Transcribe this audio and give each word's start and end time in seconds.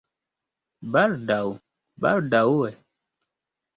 Baldaŭ? 0.95 1.39
Baldaŭe? 2.07 2.75